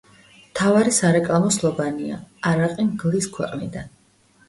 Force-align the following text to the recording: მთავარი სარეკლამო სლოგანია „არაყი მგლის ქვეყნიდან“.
მთავარი 0.45 0.93
სარეკლამო 1.01 1.53
სლოგანია 1.59 2.19
„არაყი 2.55 2.91
მგლის 2.91 3.33
ქვეყნიდან“. 3.41 3.99